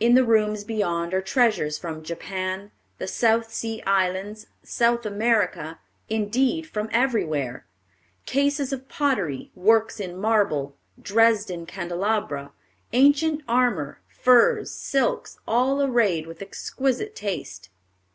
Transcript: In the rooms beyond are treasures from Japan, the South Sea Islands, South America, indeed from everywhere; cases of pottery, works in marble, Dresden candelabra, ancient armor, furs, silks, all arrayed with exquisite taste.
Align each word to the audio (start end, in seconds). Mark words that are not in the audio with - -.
In 0.00 0.14
the 0.14 0.24
rooms 0.24 0.64
beyond 0.64 1.12
are 1.12 1.20
treasures 1.20 1.76
from 1.76 2.02
Japan, 2.02 2.70
the 2.96 3.06
South 3.06 3.52
Sea 3.52 3.82
Islands, 3.82 4.46
South 4.62 5.04
America, 5.04 5.78
indeed 6.08 6.66
from 6.66 6.88
everywhere; 6.90 7.66
cases 8.24 8.72
of 8.72 8.88
pottery, 8.88 9.50
works 9.54 10.00
in 10.00 10.16
marble, 10.16 10.78
Dresden 10.98 11.66
candelabra, 11.66 12.52
ancient 12.94 13.42
armor, 13.46 14.00
furs, 14.08 14.70
silks, 14.72 15.38
all 15.46 15.82
arrayed 15.82 16.26
with 16.26 16.40
exquisite 16.40 17.14
taste. 17.14 17.68